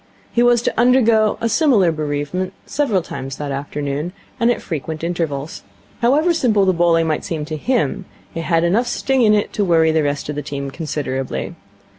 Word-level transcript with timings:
He 0.31 0.41
was 0.41 0.63
to 0.63 0.73
undergo 0.79 1.37
a 1.41 1.47
similar 1.47 1.91
bereavement 1.91 2.53
several 2.65 3.03
times 3.03 3.37
that 3.37 3.51
afternoon, 3.51 4.13
and 4.39 4.49
at 4.49 4.59
frequent 4.59 5.03
intervals. 5.03 5.61
However 6.01 6.33
simple 6.33 6.65
the 6.65 6.73
bowling 6.73 7.05
might 7.05 7.23
seem 7.23 7.45
to 7.45 7.55
him, 7.55 8.05
it 8.33 8.45
had 8.45 8.63
enough 8.63 8.87
sting 8.87 9.21
in 9.21 9.35
it 9.35 9.53
to 9.53 9.63
worry 9.63 9.91
the 9.91 10.01
rest 10.01 10.27
of 10.27 10.33
the 10.33 10.41
team 10.41 10.71
considerably. 10.71 11.53